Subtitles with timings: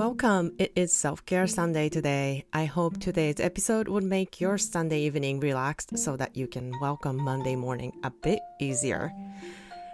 [0.00, 0.52] Welcome.
[0.56, 2.46] It is Self Care Sunday today.
[2.54, 7.22] I hope today's episode would make your Sunday evening relaxed so that you can welcome
[7.22, 9.10] Monday morning a bit easier.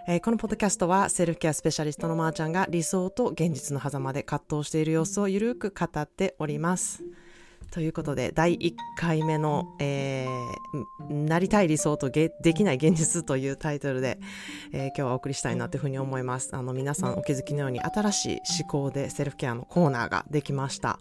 [0.07, 7.03] えーこのポッドキャストはセルフケアスペシャリストのまーちゃんが理想と現実の狭間で葛藤している様子をゆるく語っております。
[7.71, 10.57] ということで、第1回目の、えー
[11.09, 14.19] なりたい理想とできない現実というタイトルで、
[14.71, 16.55] えー今日はお送りしたいなというふうに思います。
[16.55, 20.99] あの、皆さんお気づきのように新しい思考でセルフケアのコーナーができました。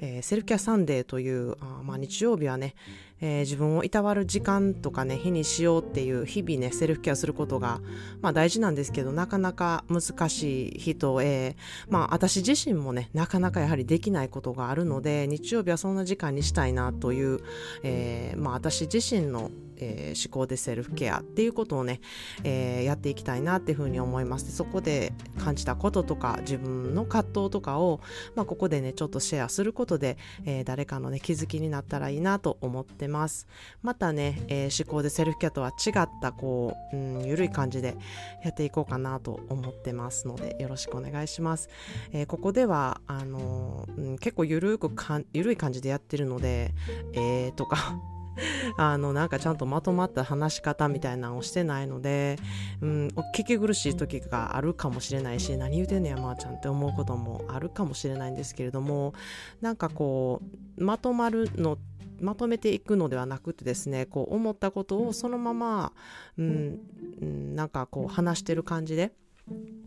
[0.00, 2.74] えーセルフケアサンデーという、あまあ、日曜日はね、
[3.20, 7.80] えー自分をいたわる時間とかね、日にしようっていう日々ね、セルフケアすることが、
[8.20, 11.56] まあ大事なんですけど、なかなか難しい人へ、
[11.88, 17.40] まあ私自身もね、なかなかやはりできないことがあるので、日曜日はそんな時間にしたいなという、
[17.82, 22.00] えーまあ私自身の、えー思考でセルフケアっていうことをね、
[22.44, 24.54] えーやっていきたいなっていうふうに思います。
[24.54, 28.00] そこで感じたこととか、自分の葛藤とかを、
[28.34, 33.46] まあここでね、ちょっとシェアすることで、えー誰かのね、気づきになったらいいなと思ってます。
[33.82, 37.96] またね、え思考でセルフケアとは違った、こう、うん、ゆるい感じで
[38.44, 41.68] やっていこうかなと思ってますので、よろしくお願いします。
[42.12, 46.74] えここでは、あのーうん結構ゆるくかん、ゆるい感じでやってるので、
[47.12, 47.98] えーとか、
[48.76, 52.38] あの、なんかちゃんとまとまった話し方みたいなのをしてないので、
[52.80, 59.14] うん、聞き苦しい時があるかもしれないし、何言うてんねや、まーちゃんって思うこともあるかもしれないんですけれども、
[59.60, 60.42] なんかこ
[60.78, 61.78] う、まとまるの、
[62.20, 65.92] まとめていくのではなくてですね、こう思ったことをそのまま、
[66.38, 69.12] うん、なんかこう話してる感じで、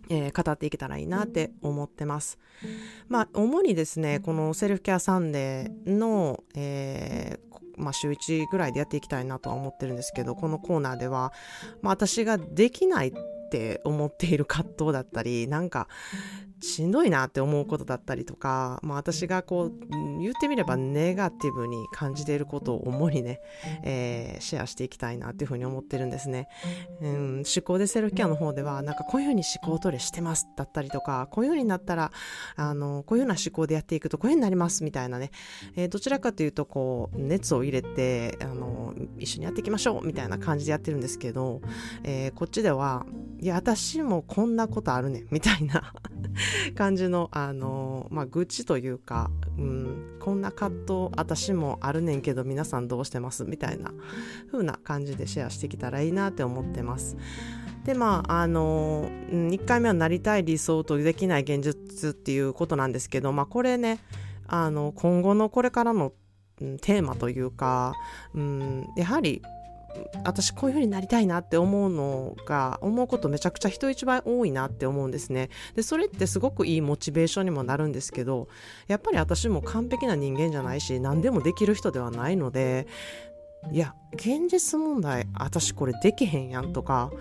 [0.09, 2.39] えー語っていけたらいいなって思ってます。
[3.07, 7.48] まあ、主にですね、このセルフケアサンデーの、えー
[7.79, 11.31] まあ、週1ぐらいでやっていきたいなとは思ってるんですけど、このコーナーでは、
[11.81, 13.13] まあ、私ができない
[13.49, 15.87] って思っている葛藤だったり、なんか、
[16.61, 23.39] しんどいなって思うことだったりとか、まあ、私がこう、言ってみればネガティブに感じていることを主にね、
[23.83, 26.47] えーシェアしていきたいなっていうふうに思ってるんですね。
[27.01, 32.11] うん、思考でセルフケアの方では、なんかこういうふうに思考トレしてますだったりとか、こういうふうになったら、
[32.55, 35.31] あの、こういうような思考でやっていくとこういうふうになりますみたいなね、
[35.75, 41.61] えーどちらかというと、こう、熱を入れて、あの、一緒にやっていきましょうみたいな感じでやってるんですけど、
[42.03, 43.05] えーこっちでは、
[43.41, 45.93] いや、私もこんなことあるね、 みたいな。
[46.75, 53.45] 感じの、あの、まあ、愚痴というか、うん、こんな葛藤、私もあるねんけど、皆さんどうしてます？
[53.45, 53.93] みたいな
[54.51, 57.17] 風な感じでシェアしてきたらいいなって思ってます。
[57.85, 63.99] で、まあ、あの、1回目はなりたい理想とできない現実っていうことなんですけど、まあ、これね、
[64.47, 66.13] あの、今後のこれからの、
[66.81, 67.93] テーマというか、
[68.33, 69.41] うん、やはり、
[70.23, 75.49] 私こういう風になりたいなって思うのが、思うことめちゃくちゃ人一倍多いなって思うんですね。
[75.75, 78.47] で、それってすごくいいモチベーションにもなるんですけど、
[78.87, 82.87] やっぱり私も完璧な人間じゃないし、何でもできる人ではないので、
[83.71, 87.11] いや、現実問題、私これできへんやんとか、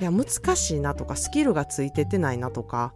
[0.00, 2.94] いや、難しいなとか、スキルがついててないなとか、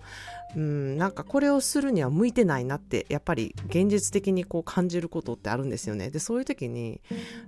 [0.57, 6.11] うん、なんかこれをするには向いてないなって、やっぱり現実的にこう感じることってあるんですよね。
[6.11, 7.03] で、そういう時に、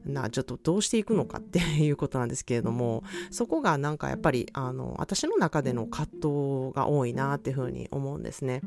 [0.05, 8.61] な、ちょっとどうしていくのかっていうことなんですけれども、そこがなんかやっぱり、あの、私の中での葛藤が多いなっていうふうに思うんですね。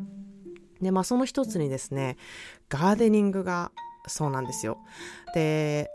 [0.81, 2.17] で、まあその一つにですね、
[2.67, 3.71] ガーデニングが
[4.07, 4.79] そうなんですよ。
[5.33, 5.91] で、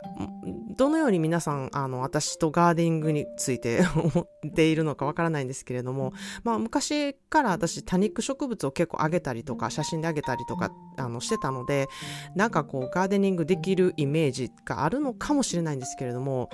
[0.77, 6.13] どのように皆さん、あの、私とガーデニングについて 思っているのかわからないんですけれども、
[6.45, 11.89] まあ、昔から私、多肉植物を結構あげたりとか、写真であげたりとか、あの、してたので、
[12.35, 16.51] なんかこう、ガーデニングできるイメージがあるのかもしれないんですけれども、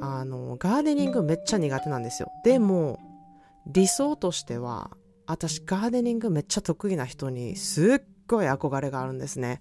[0.00, 2.28] あの、ガーデニングめっちゃ苦手なんですよ。
[2.44, 2.98] でも、
[3.66, 4.90] 理想としては、
[5.26, 9.60] 私、ガーデニングめっちゃ得意な人に、すっごい憧れがあるんですね。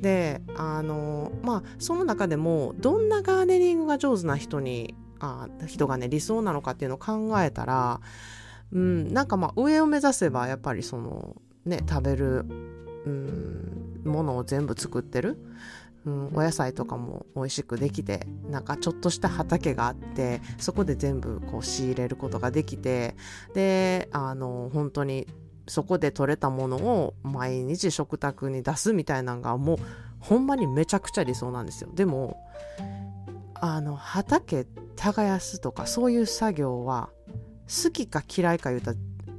[0.00, 8.00] で、あの、まあ、その中でも、どんなガーデニングが上手な人に、あ人がね、理想なのかっていうのを考えたら、
[8.72, 12.44] うん、なんかまあ、上を目指せば、やっぱりその、ね、食べる、
[13.06, 15.38] うん、ものを全部作ってる。
[16.04, 23.14] うん、お野菜とかも美味しくできて、なんかちょっとした畑があって、そこで全部こう仕入れることができて、
[23.54, 25.28] で、あの、本当に
[25.66, 29.78] そこで採れたものを毎日食卓に出すみたいなのがもう
[30.20, 31.90] ほんまにめちゃくちゃ理想なんですよ。
[31.94, 32.36] でも、
[33.54, 34.66] あの、畑
[34.96, 37.10] 耕すとかそういう作業は
[37.68, 38.96] 好きか嫌いか言うたら、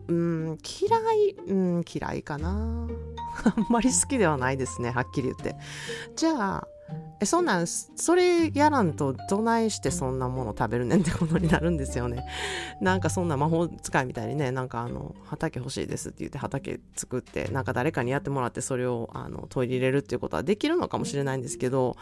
[0.07, 2.87] うん、嫌い、うん、嫌いかな。
[3.55, 5.55] あんまり好きではないですね、はっきり言って。
[6.15, 6.67] じゃあ、
[7.19, 12.25] えそんなんそれやらんとどないしてそんなもの食べるねんってことになるんですよね。
[12.81, 21.95] なんかそんな魔法使いみたいにねなんかあの畑欲しいですって言って畑作ってなんか誰かにやってもらってそれをあの取り入れるっていうことはできるのかもしれないんですけど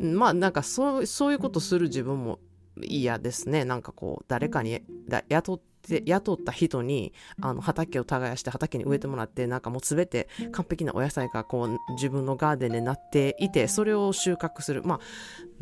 [0.00, 2.38] まあなんかそうそういうことする自分も
[2.80, 3.64] 嫌ですね。
[3.64, 4.82] なんかこう誰かに
[5.28, 14.82] 雇ってで雇った人にあの畑を耕して畑に植えてもらってなんかもう全て完璧なお野菜がこう自分のガーデンになっていてそれを収穫する。
[14.84, 15.00] まあ、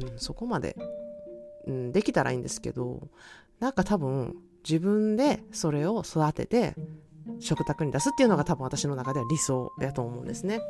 [0.03, 0.77] うん、そこまで、
[1.67, 3.09] うん、できたらいいんですけど
[3.59, 4.37] なんか多分
[4.69, 6.75] 自分でそれを育てて
[7.39, 10.61] 食卓に出すっていうのが多分私の中では理想やと思うんですね。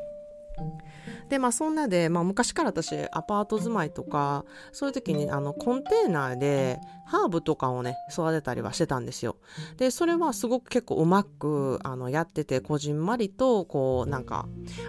[1.29, 9.37] でまあそんなで、まあ、昔から私アパート住まいとかそういう時にあのコンテーナーでハーブとかをね育てたりはしてたんですよ。
[9.77, 14.47] でそれはすごく結構うまくあのやっててこじんまりとこうなんか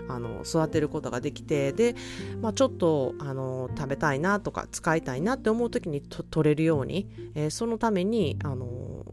[0.08, 1.96] あの育てることができてで、
[2.42, 9.06] まあ、ちょっとあの食べたいなとか使いたいなって思う時に取れるように、えー、そのためにあの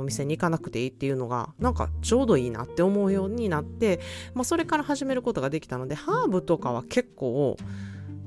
[0.00, 4.00] お店に行かなくていいっていうのがなんかちょうどいいなって思うようになって、
[4.34, 7.56] まあ、それから始めることができたのでハーブとかは結構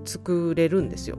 [0.05, 1.17] 作れるんですよ。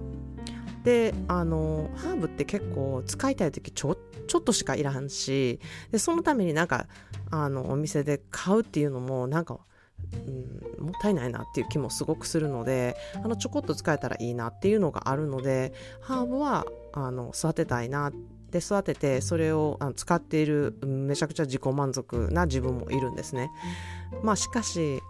[0.85, 3.99] であのハーブって結構使いたい時ちょ
[4.29, 5.59] ちょっとしかいらんし
[5.91, 6.87] でそのためになんか
[7.31, 9.59] あのお店で買うっていうのもなんか
[10.13, 18.13] うん、もったいないなっていう気もすごくするのであのちょこっと使えたらいいなっていうのがあるのでハーブはあの育てたいな
[18.59, 23.51] で育ててそれを使っているめちゃくちゃ自己満足な自分もいるんですね。
[24.23, 25.01] まあしかし、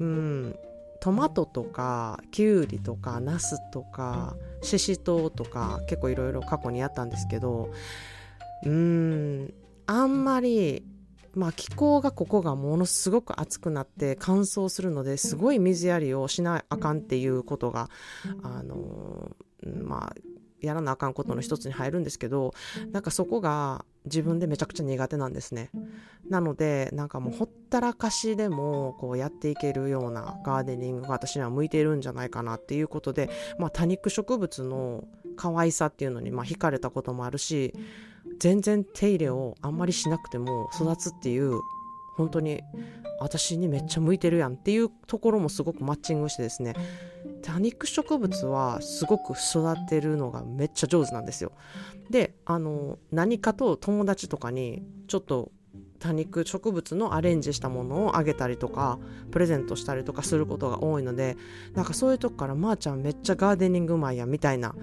[0.00, 0.56] うん、
[1.00, 7.70] トマトとかきゅうりとかナスとかししとうとか結構いろいろ過去にやったんですけど
[8.64, 9.54] うん
[9.86, 10.84] あんまり
[11.34, 17.88] まあ気候がここがものすごく暑くなって乾燥するのですごい水やりをしなあかんっていうことが
[18.42, 19.30] あの
[19.64, 22.54] まあやらなあかんことの一つに入るんですけど
[22.92, 25.70] なんかそこが自分でめちゃくちゃ苦手なんですね。
[26.28, 35.04] なのでなんかもうほったらかしでもこうやっていけるようなガーデニングが私には向いているんじゃないかなっていうことで、まあ、多肉植物の
[35.36, 37.74] 可愛さっていうのにまあ惹かれたこともあるし
[38.38, 41.60] 全然手入れをあんまりしなくても育つっていう
[42.16, 42.62] 本当に
[43.20, 46.74] 私にめっちゃ向いてるやんっていうところもすごくマッチングしてですね
[47.46, 51.52] 多肉植物はすごく育てるのがめっちゃ上手なんですよ。
[52.10, 55.52] であの何かと友達とかにちょっと
[56.00, 58.98] 多肉植物のアレンジしたものをあげたりとか
[59.30, 61.36] プレゼントしたりとかすることが多いので
[61.72, 64.74] なんかそういうとこから「まー、あ、ちゃんめっちゃガーデニングうまいや」みたいな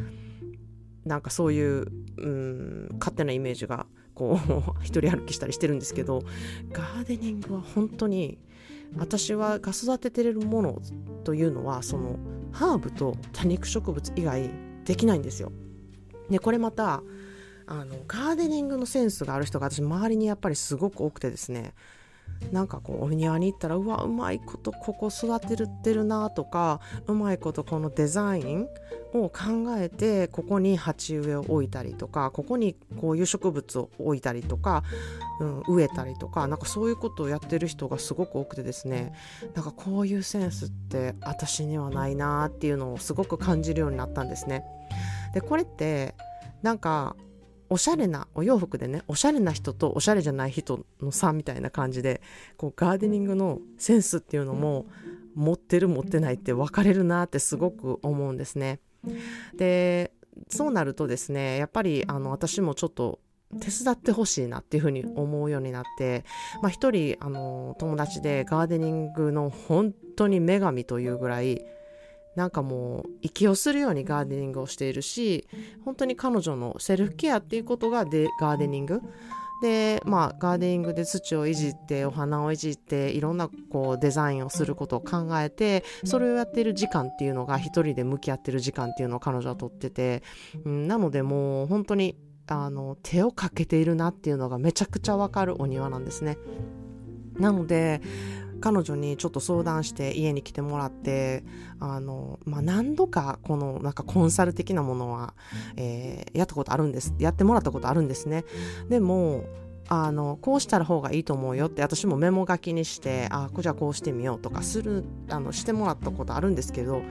[1.04, 1.86] なんかそういう
[2.18, 6.24] うん勝手なイメージがこう 一人歩きしたりしてるんですけど
[6.72, 8.40] ガーデニングは本当に
[8.96, 10.82] 私はが育ててるもの
[11.26, 12.18] というのはその
[12.54, 14.50] ハーブと多肉植物以外
[14.86, 15.52] できないんですよ。
[16.30, 17.04] でこれまた
[17.66, 21.74] あのガーデニングのセンスがある人が私周りにやっぱりすごく多くてですね
[22.52, 28.68] なんかこうお庭に行ったらうわうまいことここ育てるってるなとかうまいことこのデザイン
[29.14, 34.84] を考えてここに鉢植えを置いたりとかここにこういう植物を置いたりとか、
[35.40, 39.14] うん、植えたりとかなんかそういうことをやってる人がすごく多くてですね
[39.54, 44.64] なんかこういうセンスって私にはないなっていうのをすごく感じるようになったんですね。
[45.34, 46.16] でこれって
[46.62, 47.16] なんか
[47.74, 52.22] おしゃれなお洋服でねおしゃれな人とおしゃれじゃない人の差みたいな感じで
[52.56, 54.86] こうガーデニングのセンスっていうのも
[55.34, 58.80] 持ってる持ってないって分かれるなってすごく思うんですね。
[59.58, 60.12] で
[60.50, 63.20] そうなるとですねやっぱりあの私もちょっと
[63.60, 66.26] 手伝ってほしいなっていうふうに思うようになって、
[66.62, 71.66] まあ、一人あの友達でガーデニングの本当に女神というぐらい
[72.36, 75.48] なんかもう息をするようにガーデニングをしているし
[75.86, 79.02] 本当に彼女のセルフケアっていうことがでガーデニング
[79.62, 90.22] でまあガーデニングで土をいじってお花をいじっていろんなこうデザインをすることを考えてそれをやっている時間っていうのが一人で向き合ってる時間っていうのを彼女はとってて、
[90.66, 96.38] うん、なのでもう本当にあの手をかけているなっていうのがめちゃくちゃわかるお庭なんですね。
[97.40, 98.02] なので
[98.64, 101.44] 彼女にちょっと相談して家に来てもらって
[101.82, 105.34] あの、まあ、何度かこのなんかコンサル的なものは、
[105.76, 108.46] えー、やったことあるんですやってもらったことあるんですね
[108.88, 109.44] でも
[109.90, 117.02] あのこうしたら方がいいと思うよって私もメモ書きにしてあじゃあこうしてみようとかするあのしてもらったことあるんですけど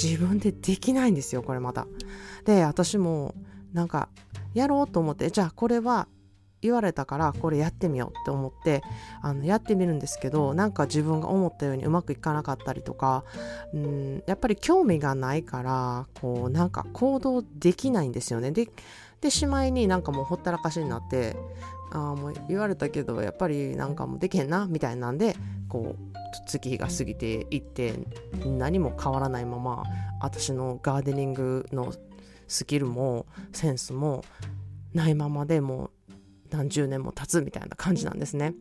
[0.00, 1.88] 自分でできないんですよこれまた。
[2.44, 3.34] で私も
[3.72, 4.10] なんか
[4.54, 6.06] やろうと思ってじゃあこれは
[6.64, 8.82] 言われたからこれやってみようって思って
[9.20, 13.24] あのやってみるんですけどなんか自分が思ったようにうまくいかなかったりとか
[13.74, 18.50] うんやっぱり興味がないからこうなんか行動できないんですよね。
[18.50, 18.68] で
[19.20, 21.36] でしまいになんかもうほったらかしになって
[21.92, 25.36] ああもう言われたけどやっぱりなんかもうできへんなみたいなんで
[25.68, 26.14] こう
[26.46, 27.94] 月が過ぎていって
[28.44, 29.82] 何も変わらないまま
[30.20, 31.92] 私のガーデニングの
[32.48, 34.24] スキルもセンスも
[34.92, 36.03] ないままでもう
[36.54, 38.54] 何十年も経つみたいな感じなんですね。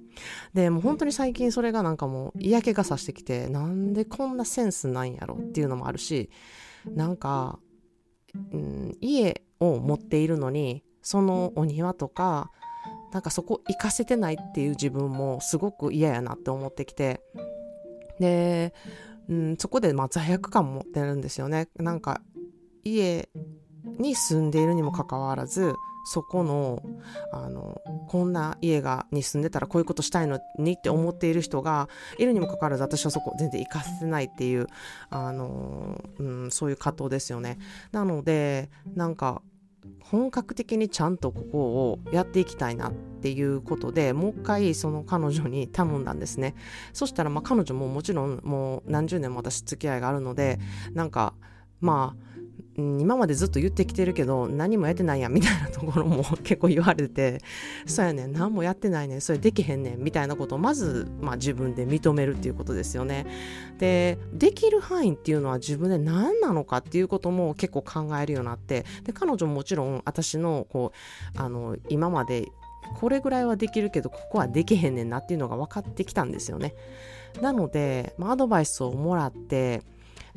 [0.54, 6.30] でも本当に最近それがなんかもう嫌気がさしてきてなんでこんなセンスないんやろっていうのもあるし
[6.88, 7.60] なんか、
[8.52, 12.52] うん、家を持っているのにそのお庭とか
[13.12, 17.22] なんかそこ行かせてないっていう自分もすごく嫌やなって思ってきて
[18.20, 18.74] で、
[19.30, 22.22] うん、そこでまあ罪悪感持ってるんですよねなんか
[22.84, 23.30] 家
[24.00, 26.82] に住んでいるにもかかわらずそこの
[27.32, 34.68] あのこんな家がに住んでたらこういうことしたいのにって思っている人がいるにもかかわらず私はそこ全然行かせないっていう
[35.10, 37.58] あの、うん、そういう葛藤ですよね。
[37.92, 39.42] なのでなんか
[40.00, 46.56] 本格的にちゃんとここをやっていきたいなっていうことでもう一回その彼女に頼んだんですね
[46.94, 50.60] そしたらまあ彼女ももちろんもう何十年も私付き合いがあるので
[50.94, 51.34] なんか
[51.82, 52.33] まあ
[52.76, 57.40] 今までずっと言ってきてるけど何もやってないやんみたいなところも 結構言われて
[57.86, 63.26] そうやねん何もやってないねんそれできへんねんみたいなことをまず、まあ、自分で認めるっていうことですよね。
[63.78, 70.92] でできる範囲っていうのは自分で何なのかっていうことも結構考えるようになってで彼女ももちろん私のこ
[71.36, 72.52] うあの今まで
[73.00, 76.74] これぐらいはできるけどここはできへんねんなっていうのが分かってきたんですよね。
[77.42, 79.82] なので、まあ、アドバイスをもらって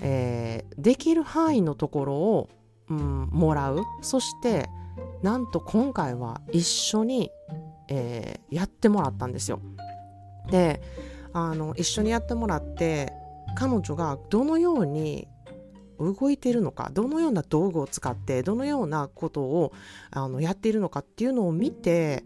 [0.01, 2.49] えー、できる範囲のところを、
[2.89, 4.69] うん、もらうそして
[5.23, 7.31] なんと今回は一緒に、
[7.89, 9.61] えー、やってもらったんですよ。
[10.51, 10.81] で
[11.33, 13.13] あの一緒にやってもらって
[13.57, 15.29] 彼女がどのように
[15.99, 19.73] 動いているのかどのような道具を使ってどのようなことを
[20.11, 22.25] あのやっているのかっていうのを見て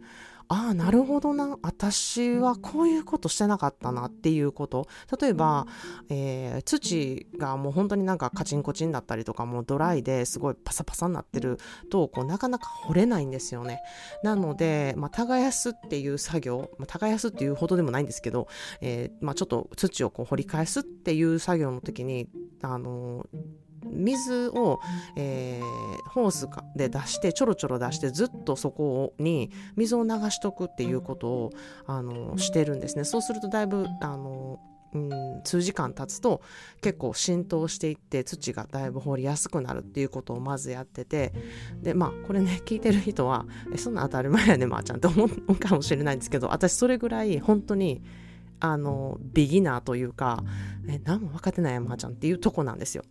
[0.52, 1.56] ああ、なるほどな。
[1.62, 4.88] 私はこういうことしてなかったなっていうこと。
[5.20, 5.68] 例えば、
[6.08, 13.80] えー、土がもう本当になんかカチンコチンだったりとか、もうドライですごいパサパサになってると、こうなかなか掘れないんですよね。
[14.24, 18.48] なので、まあ、耕すっていう作業、まあ、耕すっていうほどでもないんですけど、
[18.80, 22.28] えー、まあ、ちょっと土をこう掘り返すっていう作業の時に、
[22.62, 24.80] あのー水を、
[25.16, 31.50] えー、ホースで出してちょろちょろ出してずっとそこに水を流しとくっていうことを
[31.86, 33.04] あのしてるんですね。
[33.04, 34.60] そうするとだいぶあの
[34.92, 36.42] うん、数時間経つと
[36.80, 41.32] 結構浸透していって土がだいぶ掘りやすくなるっていうことをまずやってて
[41.80, 48.02] でまあこれね聞いてる人はえそんな当たり前やねまー、あ、ちゃんって思うかもしれないんですけど私それぐらい本当に
[48.60, 50.44] あのビギナーというか
[50.88, 53.04] え何も分かってない山ちゃんっていうとこなんですよ。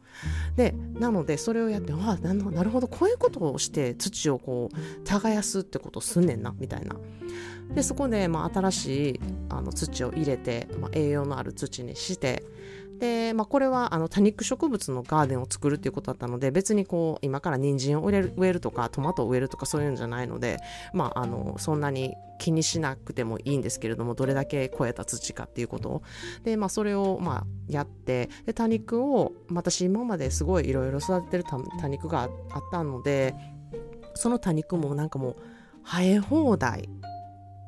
[0.56, 6.96] でなのでそれをやってあななるほどこういうことをして土をこう耕すってことをすんねんなみたいな。
[7.74, 12.44] でそこで、まあ、新しいあの土を入れて、まあ、栄養のある土にして
[13.00, 20.58] で、まあ、これはあの多肉植物のガーデンを作るっていうことだったので別にこう今から人参を植える植えるとかトマトを植えるとかそういうんじゃないので、
[20.94, 26.04] まあ、あのそんなに気にしなくてもいいんですけれどもどれだけ超えた土かっていうことを。
[26.44, 33.34] で、まあ、それをまあやってで多肉を私今まですごいいろいろ育ててる多肉があったので
[34.16, 35.36] その多肉もなんかもう
[35.86, 36.90] 生え放題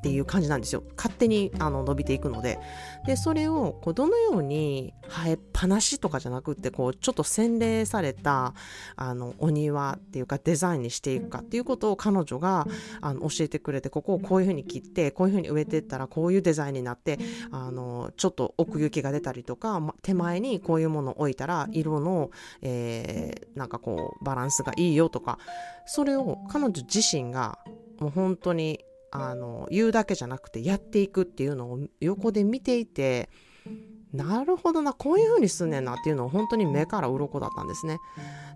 [0.02, 0.84] っていう感じなんですよ。
[0.98, 2.58] 勝手にあの伸びていくので。
[3.06, 8.54] でそれをこうどのように生えっぱなしとかじゃなくってこうちょっと洗練された
[8.96, 12.68] あのお庭っていうかデザインにしていくかっていうことを彼女が
[13.02, 17.20] あの教えてくれてここをこういうふうに切ってこういうふうに植えていったらこういうデザインになって
[17.52, 22.30] あのちょっと奥行きが出たりとか手前にこういうものを置いたら色の、
[22.62, 25.40] えー、なんかこうバランスがいいよとか
[25.86, 27.60] それを彼女自身が
[28.00, 33.30] もう本当にあの言うだけじゃなくてやっていくっていうのを横で見ていて
[34.14, 38.00] なるほどなこういう風にすんねんなっていうのを本当に目から鱗だったんですね。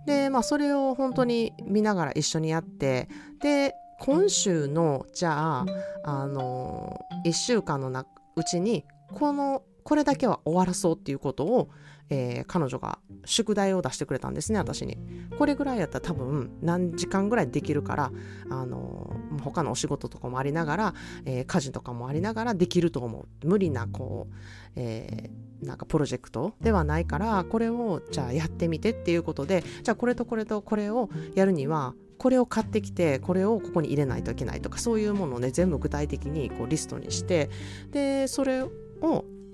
[0.05, 3.09] でまあそれを本当に見ながら一緒にやって
[3.41, 5.65] で今週のじゃあ
[6.03, 11.69] あの1週間のうちにこのこれだけは終わらそうっていうことを
[12.09, 14.97] えー、彼女が宿題を出してくれたんですね私に。
[15.37, 18.11] これぐらいやったら多分何時間ぐらいできるから
[18.49, 20.93] あのー、他のお仕事とかもありながら、
[21.25, 23.47] えー、家事とかもありながらできると思う。
[23.47, 24.33] 無理なこう、
[24.75, 37.49] えー、なんかプロジェクトではないからこれをじゃあやってみてっていうことでじゃあこれとこれとこれをやるにはこれを買ってきてこれをここに入れないといけないとかそういうものをね全部具体的にこうリストにして
[37.91, 38.69] でそれを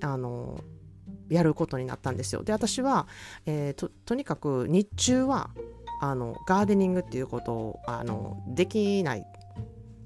[0.02, 0.60] あの
[1.32, 2.44] やることになったんですよ。
[2.44, 3.08] で私は、
[3.46, 5.50] えー、ととにかく日中は
[6.02, 9.26] あのガーデニングっていうことをあのできない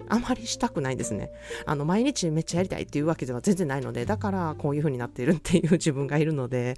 [0.10, 1.32] あまりしたくないんですね。
[1.66, 6.76] あの、毎日めっちゃやりたいっていうわけでは全然ないので、だからこういう風になっているっていう 自分がいるので、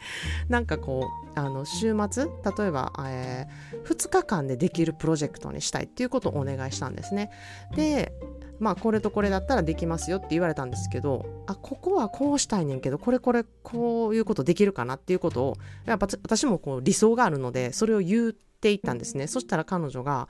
[0.49, 7.31] なんかこう、あの、週末、例えば、えー、2日間でできるプロジェクトにしたいっていうことをお願いしたんですね。
[7.75, 8.13] で、
[8.59, 19.27] まあ、これとこれだったらできますよって言われたんですけど、あ、ここはこうしたいねんけど、これこれこういうことできるかなっていうことを、やっぱ私もこう理想があるので、それを言っていったんですね。
[19.27, 20.27] そしたら彼女が、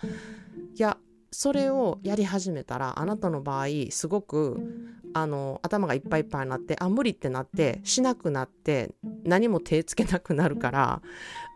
[0.76, 0.98] いや、
[1.32, 8.92] それをやり始めたらあなたの場合すごくあの頭がいっぱいいっぱいになってあ無理ってなってしなくなって
[9.24, 11.02] 何も手つけなくなるから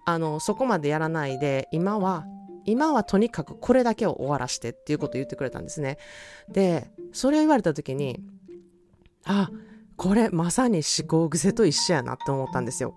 [0.06, 2.26] あのそこまでやらないで今は
[2.66, 5.98] 今はとにかくこれだけを終わらしてっていうことを言ってくれたんですね。
[6.50, 8.20] でそれを言われた時に
[9.26, 9.50] あ
[9.98, 12.96] これまさに思考癖と一緒やなって思ったんですよ。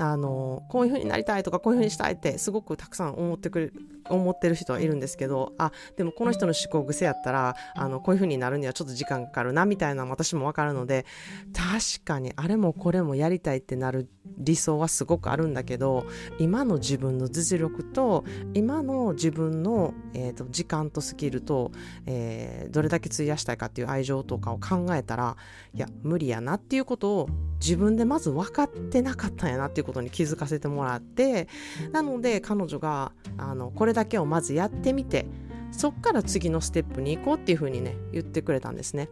[0.00, 3.72] あのこういう風になりたいとかこういう風にしたいってすごくたくさん思ってくれ
[4.10, 11.06] 思ってる人はいるんですけどあでもこの人の思考癖やったらあのこういう風になるにはちょっと時間かかるなみたいなの私もわかるので
[11.54, 16.06] 確かにあれもこれもやりたいってなる理想はすごくあるんだけど
[16.38, 18.24] 今の自分の実力と
[18.54, 21.70] 今の自分の、えーと、時間とスキルと、
[22.06, 25.36] えー、どれだけ費やしたいかっていう愛情とかを考えたら
[25.74, 27.28] いや無理やなっていうことを
[27.60, 31.48] 自分でまず分かってなかったんやなっていうことに気づかせてもらって
[31.92, 35.26] なので彼女があのこれだけをまずやってみて
[35.72, 39.08] そっから次のステップに行こうっていうふうにね言ってくれたんですね。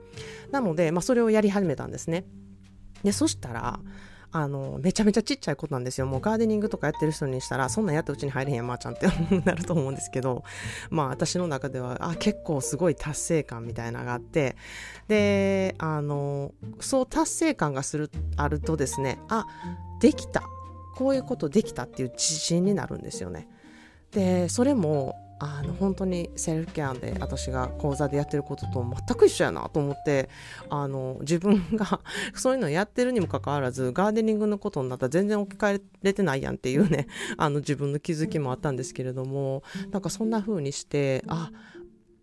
[0.50, 2.24] なので、まあ、それをやり始めたんですね。
[3.02, 3.80] でそしたら
[4.32, 6.06] あのめちゃめちゃちっちゃいことなんですよ。
[6.06, 9.06] もうガーデニングとかやってる人にしたらそんなんやったうちに入れへんやまー、ちゃんって
[9.44, 10.44] なると思うんですけど
[10.90, 14.56] まあ私の中ではあ結構すごい達成感みたいなのがあって
[15.08, 19.46] であのそう達成感がするあるとですねあ
[20.00, 20.42] できた。
[20.96, 23.48] こういうことできたっていう自信になるんですよね。
[24.16, 30.30] でそれもあの本当にセルフケアで私が講座でやってることと全く一緒やなと思って
[30.70, 32.00] あの自分が
[32.34, 41.50] そういうのやってるにもかかわらずガーデニングのことになったら全然置き換えれてないやんっていうねあの自分の気づきもあったんですけれどもなんかそんな風にしてあ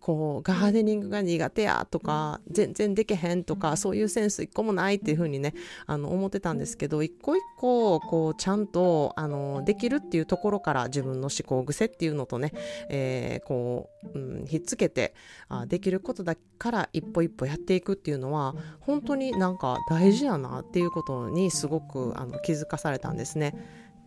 [0.04, 5.54] こうガーデニングが苦手やとか全然できへんとかそういうセンス一個もないっていう風にね
[5.86, 12.52] あの思ってたんですけど一個一個こうちゃんとあのできるっていうところから自分の思考癖っていうのとね、
[12.90, 15.14] えー、こう、うん、ひっつけて
[15.48, 23.54] あできることだから一歩一歩やっていくっていうのは本当になんか大事やなっていうことにすごくあの気づかされたんですね。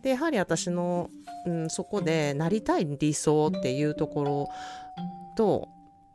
[0.04, 1.10] でやはり私の、
[1.44, 4.48] うん、そこでなりたい理想っていうところ
[5.36, 5.68] と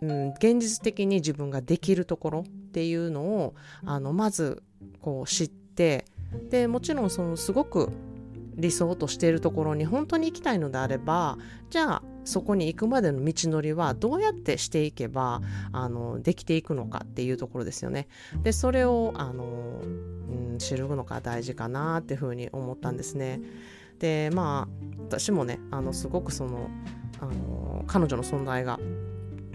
[0.10, 4.64] うん、現実的に自分ができるところっていうのをあのまず
[5.02, 6.06] こう知って
[6.50, 7.92] でもちろんそのすごく
[8.56, 11.38] 理想としているところに本当に行きたいのであれば
[11.70, 18.08] じゃあそこに行くまでの道のりはどうやってしていけばあのできていくのかっていうところですよね。
[18.44, 23.42] でそれをあの、うん、知るのが大事かなっていうふうに思ったんですね。
[24.00, 26.70] でまあ私もねあのすごくその
[27.20, 28.80] あの彼女の存在が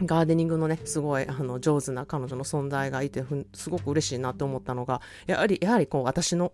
[0.03, 6.53] ガーデニングのね、すごいあの上手な彼女の存在がいて、すごく嬉しいなって思ったのが、やはり、やはりこう私の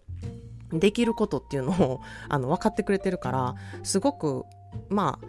[0.73, 4.45] できることっていうのをあの分かってくれてるから、すごく、
[4.89, 5.27] まあ、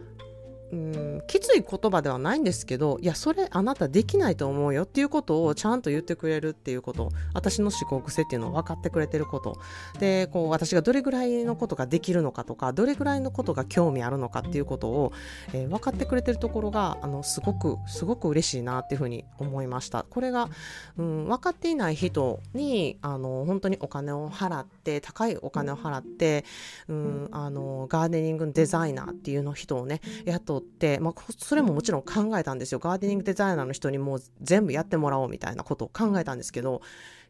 [0.72, 9.58] うんきつい言葉ではないんですけどいやそれあなたできないと思うよっていうことをちゃんと言ってくれるっていうこと私の思考癖っていうのを分かってくれてること。
[10.00, 15.14] でこう私がどれぐらいのことができるのかとかどれぐらいのことが興味あるのかっていうことを、
[15.54, 20.06] えー、分かってくれてるところがあのすごくすごく嬉しいなっていうふうに思いました。
[20.10, 20.50] これが、
[20.98, 26.44] うん、分かっていない人にあの本当にお金を払って高いお金を払って、
[26.88, 36.82] うん、あのガーデニングデザイナーっていうの人をね雇っととって、まあ、それももちろん考えたんですよガーデニングデザイナーの人にもう全部やってもらおうみたいなことを考えたんですけど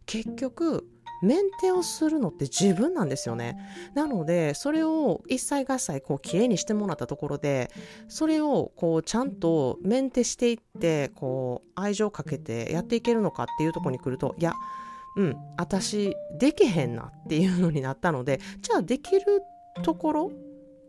[0.05, 0.85] 結局
[1.21, 3.57] メンテをするのって自分なんですよね。
[3.93, 7.71] なので、それを一切合切こう綺麗にしてもらったところで、
[8.07, 14.53] それをこうちゃんとメンテしていって、こう愛情をかけてやっていけるのかっていうとこに来ると、いや、
[15.15, 19.41] うん、私できへんなっていうのになったので、じゃあできる
[19.83, 20.31] ところ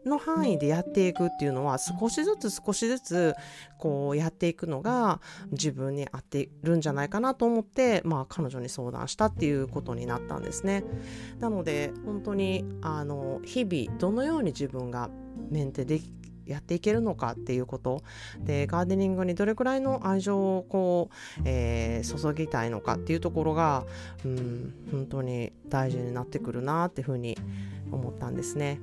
[0.07, 3.35] の範囲でやっていくっていうのは少しずつ少しずつ
[3.79, 10.85] こうやっていくのが自分に合っているんじゃないかなと思って、まあ、彼女に相談したっていうことになったんですね。
[11.41, 15.11] なので本当にあの日々どのように自分が
[15.51, 16.01] メンテで
[16.47, 18.03] やっていけるのかっていうこと
[18.39, 23.85] でガーデニングにどれくらいの愛情をこう、えー、注ぎたいのかっていうところが、
[24.25, 27.37] うん、本当に大事になってくるなっていうふうに
[27.91, 28.81] 思ったんですね。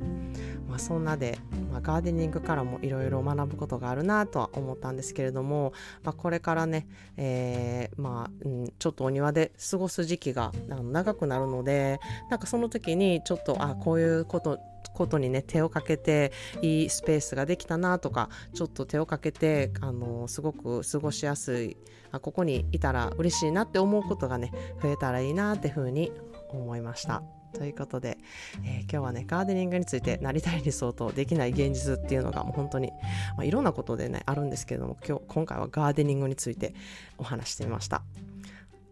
[0.67, 1.37] まあ、そんなで、
[1.71, 6.87] まあ、ガーデニングからもいろいろ学ぶことがあるなとは思ったんですけれども、まあ、これからね、
[7.17, 14.59] えー、まあ、うん、ちょっとお庭で過ごす時期が長くなるのでなんかその時にちょっとあこういうこと
[14.93, 21.77] ことにね手をかけていいスペースができたなとかちょっと手をかけてあのすごく過ごしやすい
[22.11, 26.11] あここにいたら嬉しいなって思うことがね増えたらいいなっていうふうに
[26.49, 27.42] 思いました。
[27.53, 28.17] ということで、
[28.65, 32.91] えー、今日はねガーデニングについてなりたい理想とできない現実っていうのがもう本当に、
[33.37, 36.73] まあ、いろんなことでねあるんですけれども今日今回はガーデニングについて
[37.17, 38.03] お話してみました。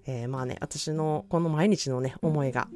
[0.05, 2.67] えー、まあね私のこの毎日のね思いが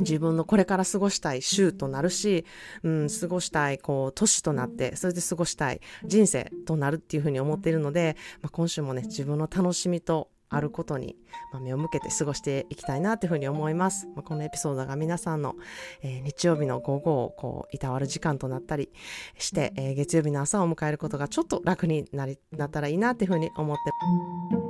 [0.00, 2.44] 自分のこれから過ごしたい週となるし、
[2.82, 11.16] うん、過ごしたい、こう、年となって、それで過ごしたい人生となるっていうふうに思っているので、まあ、今週もね、自分の楽しみとあることに、
[11.52, 14.06] まあ、目を向けて過ごしていきたいなというふうに思います。
[14.14, 15.54] まあ、このエピソードが皆さんの、
[16.02, 18.90] えー、日曜日の午後をこういたわる時間となったり
[19.38, 24.69] して、えー、月曜日の朝を迎えることがちょっと楽になりなったらいいなというふうに思って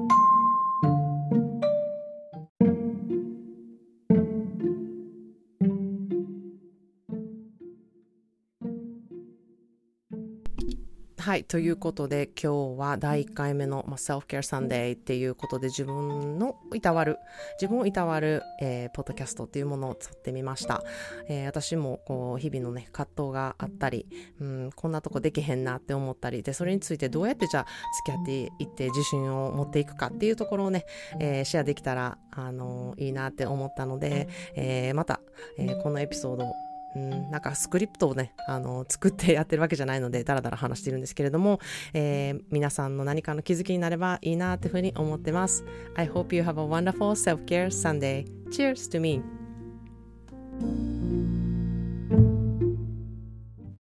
[11.31, 11.45] はい。
[11.45, 17.19] ということで、今日は第1回目の、まあ、セルフケアサンデーっていうことで、自分のいたわる、
[17.61, 20.83] 自分をいたわる、えー、ポッドキャストっていうものを撮ってみました。
[21.29, 24.09] えー、私も、こう、日々のね、葛藤があったり、
[24.40, 27.66] うん、こんなとこできへんなって思ったり、で、それについてどうやってじゃあ、
[28.05, 30.85] 付き合っていって自信を持っていくかっていうところをね、
[31.21, 35.21] えー、シェアできたら、あのいいなって思ったので、えまた、
[35.59, 36.55] えこのエピソードを
[36.96, 41.61] うん、なんかスクリプトをね、あの、作ってやってるわけじゃないので、だらだら話してるんですけれども、
[41.92, 45.64] えー、皆さんの何かの気づきになればいいなというふうに思ってます。
[45.94, 48.26] I hope you have a wonderful self-care Sunday.
[48.50, 49.22] Cheers to me!